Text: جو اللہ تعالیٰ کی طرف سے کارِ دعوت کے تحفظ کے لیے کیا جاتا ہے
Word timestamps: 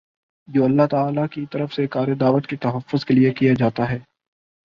جو 0.47 0.63
اللہ 0.65 0.87
تعالیٰ 0.91 1.27
کی 1.27 1.45
طرف 1.51 1.73
سے 1.73 1.85
کارِ 1.87 2.19
دعوت 2.19 2.47
کے 2.47 2.55
تحفظ 2.57 3.05
کے 3.05 3.13
لیے 3.13 3.31
کیا 3.31 3.53
جاتا 3.57 3.89
ہے 3.89 3.99